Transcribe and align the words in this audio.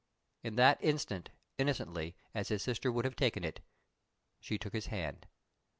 In 0.41 0.55
that 0.55 0.83
instant, 0.83 1.29
innocently 1.59 2.15
as 2.33 2.47
his 2.47 2.63
sister 2.63 2.91
might 2.91 3.05
have 3.05 3.15
taken 3.15 3.43
it, 3.43 3.59
she 4.39 4.57
took 4.57 4.73
his 4.73 4.87
hand. 4.87 5.27